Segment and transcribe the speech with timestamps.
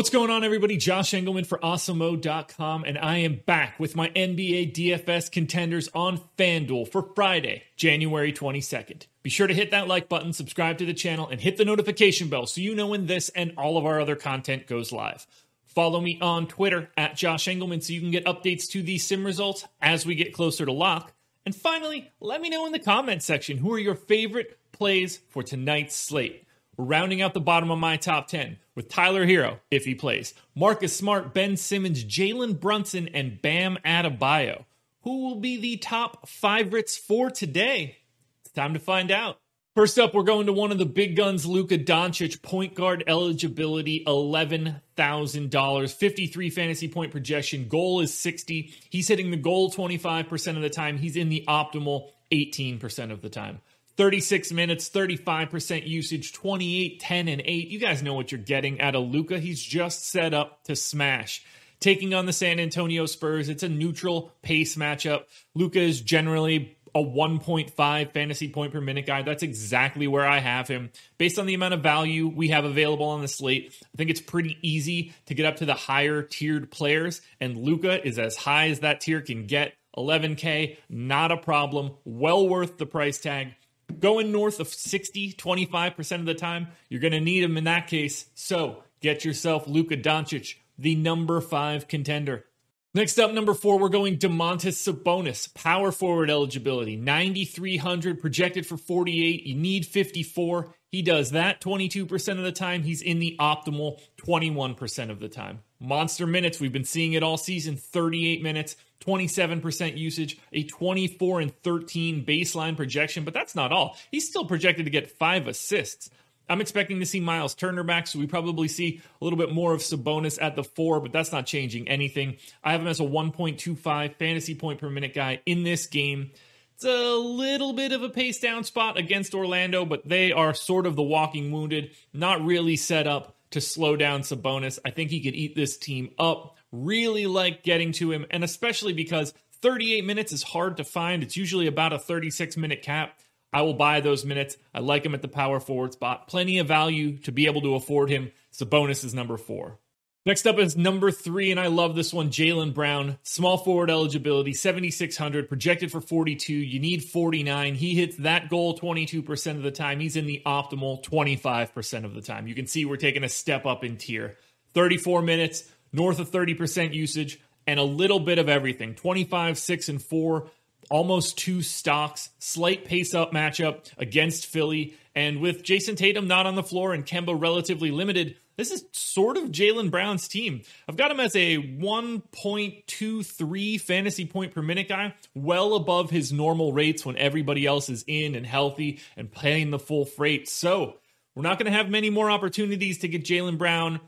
[0.00, 0.78] What's going on, everybody?
[0.78, 6.90] Josh Engleman for Awesemo.com, and I am back with my NBA DFS contenders on FanDuel
[6.90, 9.08] for Friday, January 22nd.
[9.22, 12.30] Be sure to hit that like button, subscribe to the channel, and hit the notification
[12.30, 15.26] bell so you know when this and all of our other content goes live.
[15.66, 19.22] Follow me on Twitter at Josh Engleman so you can get updates to these sim
[19.22, 21.12] results as we get closer to lock.
[21.44, 25.42] And finally, let me know in the comments section who are your favorite plays for
[25.42, 26.46] tonight's slate.
[26.80, 30.32] We're rounding out the bottom of my top 10 with Tyler Herro, if he plays,
[30.54, 34.64] Marcus Smart, Ben Simmons, Jalen Brunson, and Bam Adebayo.
[35.02, 37.98] Who will be the top favorites for today?
[38.40, 39.36] It's time to find out.
[39.74, 44.02] First up, we're going to one of the big guns, Luka Doncic, point guard eligibility,
[44.06, 47.68] $11,000, 53 fantasy point projection.
[47.68, 48.72] Goal is 60.
[48.88, 50.96] He's hitting the goal 25% of the time.
[50.96, 53.60] He's in the optimal 18% of the time.
[54.00, 57.68] 36 minutes, 35% usage, 28, 10, and 8.
[57.68, 59.38] You guys know what you're getting out of Luka.
[59.38, 61.44] He's just set up to smash.
[61.80, 65.24] Taking on the San Antonio Spurs, it's a neutral pace matchup.
[65.54, 69.20] Luka is generally a 1.5 fantasy point per minute guy.
[69.20, 70.92] That's exactly where I have him.
[71.18, 74.22] Based on the amount of value we have available on the slate, I think it's
[74.22, 78.70] pretty easy to get up to the higher tiered players, and Luka is as high
[78.70, 79.74] as that tier can get.
[79.94, 81.96] 11K, not a problem.
[82.04, 83.56] Well worth the price tag
[83.98, 87.86] going north of 60, 25% of the time, you're going to need him in that
[87.86, 88.26] case.
[88.34, 92.44] So get yourself Luka Doncic, the number five contender.
[92.92, 99.46] Next up, number four, we're going Domantas Sabonis, power forward eligibility, 9,300 projected for 48.
[99.46, 100.74] You need 54.
[100.90, 102.82] He does that 22% of the time.
[102.82, 105.60] He's in the optimal 21% of the time.
[105.80, 111.62] Monster minutes, we've been seeing it all season 38 minutes, 27% usage, a 24 and
[111.62, 113.96] 13 baseline projection, but that's not all.
[114.10, 116.10] He's still projected to get five assists.
[116.50, 119.72] I'm expecting to see Miles Turner back, so we probably see a little bit more
[119.72, 122.36] of Sabonis at the four, but that's not changing anything.
[122.62, 126.32] I have him as a 1.25 fantasy point per minute guy in this game.
[126.74, 130.86] It's a little bit of a pace down spot against Orlando, but they are sort
[130.86, 134.78] of the walking wounded, not really set up to slow down Sabonis.
[134.84, 136.56] I think he could eat this team up.
[136.72, 141.22] Really like getting to him, and especially because 38 minutes is hard to find.
[141.22, 143.18] It's usually about a 36 minute cap.
[143.52, 144.56] I will buy those minutes.
[144.72, 146.28] I like him at the power forward spot.
[146.28, 148.30] Plenty of value to be able to afford him.
[148.52, 149.78] Sabonis is number four.
[150.26, 153.16] Next up is number three, and I love this one Jaylen Brown.
[153.22, 156.52] Small forward eligibility, 7,600, projected for 42.
[156.52, 157.74] You need 49.
[157.74, 159.98] He hits that goal 22% of the time.
[159.98, 162.46] He's in the optimal 25% of the time.
[162.46, 164.36] You can see we're taking a step up in tier.
[164.74, 170.02] 34 minutes, north of 30% usage, and a little bit of everything 25, 6, and
[170.02, 170.50] 4
[170.90, 174.94] almost two stocks, slight pace up matchup against Philly.
[175.20, 179.36] And with Jayson Tatum not on the floor and Kemba relatively limited, this is sort
[179.36, 180.62] of Jaylen Brown's team.
[180.88, 186.72] I've got him as a 1.23 fantasy point per minute guy, well above his normal
[186.72, 190.48] rates when everybody else is in and healthy and paying the full freight.
[190.48, 190.96] So
[191.34, 194.00] we're not going to have many more opportunities to get Jaylen Brown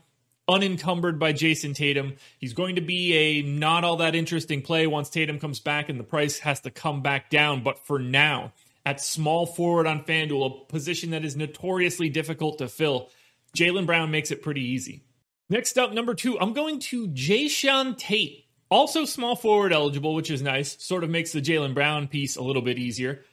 [0.47, 2.15] unencumbered by Jayson Tatum.
[2.39, 5.99] He's going to be a not all that interesting play once Tatum comes back and
[5.99, 7.61] the price has to come back down.
[7.61, 8.51] But for now,
[8.85, 13.09] at small forward on FanDuel, a position that is notoriously difficult to fill,
[13.55, 15.03] Jaylen Brown makes it pretty easy.
[15.49, 18.45] Next up, number two, I'm going to Jae'Sean Tate.
[18.69, 20.81] Also small forward eligible, which is nice.
[20.83, 23.23] Sort of makes the Jaylen Brown piece a little bit easier.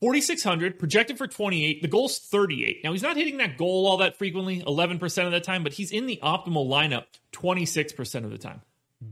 [0.00, 1.82] 4,600, projected for 28.
[1.82, 2.82] The goal's 38.
[2.82, 5.92] Now, he's not hitting that goal all that frequently, 11% of the time, but he's
[5.92, 8.62] in the optimal lineup 26% of the time.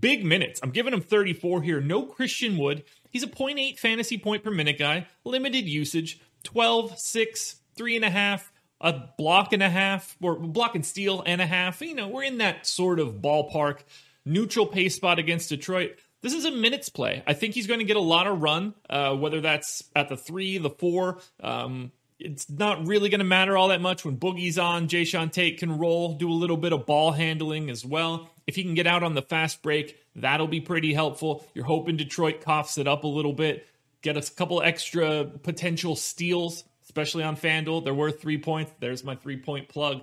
[0.01, 0.61] Big minutes.
[0.63, 1.81] I'm giving him 34 here.
[1.81, 2.85] No Christian Wood.
[3.11, 5.07] He's a 0.8 fantasy point per minute guy.
[5.25, 6.21] Limited usage.
[6.45, 8.43] 12, 6, 3.5,
[8.81, 11.81] a block and a half, or block and steal and a half.
[11.81, 13.81] You know, we're in that sort of ballpark.
[14.25, 15.97] Neutral pace spot against Detroit.
[16.21, 17.23] This is a minutes play.
[17.27, 20.17] I think he's going to get a lot of run, uh, whether that's at the
[20.17, 21.21] three, the four.
[21.43, 24.89] Um, it's not really going to matter all that much when Boogie's on.
[24.89, 28.31] Jae'Sean Tate can roll, do a little bit of ball handling as well.
[28.47, 31.47] If he can get out on the fast break, that'll be pretty helpful.
[31.55, 33.67] You're hoping Detroit coughs it up a little bit,
[34.03, 37.85] get a couple extra potential steals, especially on FanDuel.
[37.85, 38.73] They're worth three points.
[38.81, 40.03] There's my three point plug.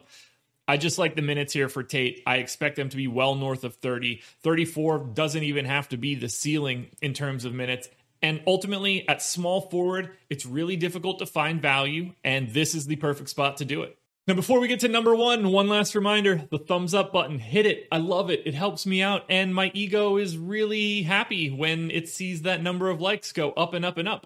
[0.68, 2.24] I just like the minutes here for Tate.
[2.26, 4.22] I expect them to be well north of 30.
[4.42, 7.88] 34 doesn't even have to be the ceiling in terms of minutes.
[8.22, 12.96] And ultimately, at small forward, it's really difficult to find value, and this is the
[12.96, 13.98] perfect spot to do it.
[14.28, 17.68] Now, before we get to number one, one last reminder the thumbs up button, hit
[17.68, 17.88] it.
[17.92, 18.42] I love it.
[18.48, 22.90] It helps me out, and my ego is really happy when it sees that number
[22.90, 24.26] of likes go up and up and up.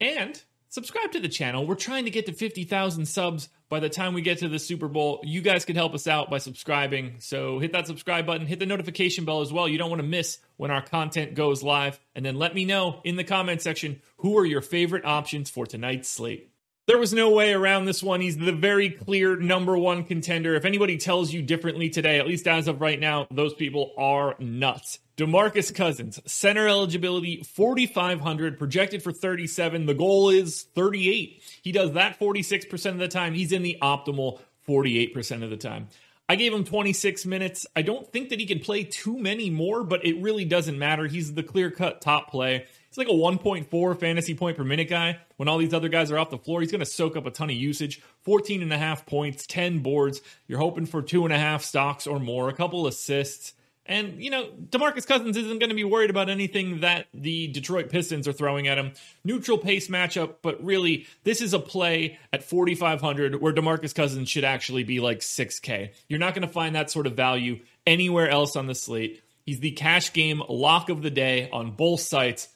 [0.00, 1.66] And subscribe to the channel.
[1.66, 4.88] We're trying to get to 50,000 subs by the time we get to the Super
[4.88, 5.20] Bowl.
[5.24, 7.16] You guys can help us out by subscribing.
[7.18, 9.68] So hit that subscribe button, hit the notification bell as well.
[9.68, 11.98] You don't want to miss when our content goes live.
[12.14, 15.66] And then let me know in the comment section who are your favorite options for
[15.66, 16.50] tonight's slate.
[16.86, 18.20] There was no way around this one.
[18.20, 20.54] He's the very clear number one contender.
[20.54, 24.36] If anybody tells you differently today, at least as of right now, those people are
[24.38, 25.00] nuts.
[25.16, 29.86] DeMarcus Cousins, center eligibility 4,500, projected for 37.
[29.86, 31.42] The goal is 38.
[31.60, 33.34] He does that 46% of the time.
[33.34, 34.38] He's in the optimal
[34.68, 35.88] 48% of the time.
[36.28, 37.66] I gave him 26 minutes.
[37.74, 41.06] I don't think that he can play too many more, but it really doesn't matter.
[41.06, 42.66] He's the clear cut top play.
[42.96, 45.18] He's like a 1.4 fantasy point per minute guy.
[45.36, 47.30] When all these other guys are off the floor, he's going to soak up a
[47.30, 48.00] ton of usage.
[48.22, 50.22] 14 and a half points, 10 boards.
[50.48, 53.52] You're hoping for two and a half stocks or more, a couple assists.
[53.84, 57.90] And, you know, DeMarcus Cousins isn't going to be worried about anything that the Detroit
[57.90, 58.92] Pistons are throwing at him.
[59.24, 64.44] Neutral pace matchup, but really, this is a play at 4,500 where DeMarcus Cousins should
[64.44, 65.90] actually be like 6K.
[66.08, 69.22] You're not going to find that sort of value anywhere else on the slate.
[69.44, 72.48] He's the cash game lock of the day on both sites.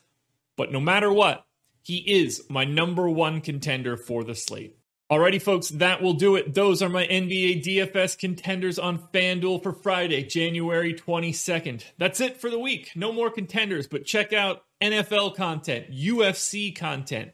[0.61, 1.47] But no matter what,
[1.81, 4.77] he is my number one contender for the slate.
[5.11, 6.53] Alrighty, folks, that will do it.
[6.53, 11.83] Those are my NBA DFS contenders on FanDuel for Friday, January 22nd.
[11.97, 12.91] That's it for the week.
[12.95, 17.31] No more contenders, but check out NFL content, UFC content,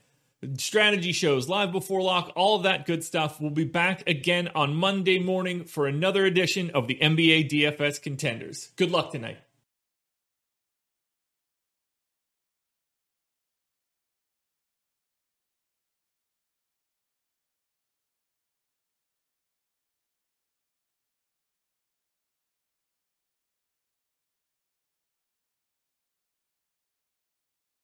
[0.57, 3.41] strategy shows, live before lock, all that good stuff.
[3.41, 8.71] We'll be back again on Monday morning for another edition of the NBA DFS contenders.
[8.77, 9.39] Good luck tonight.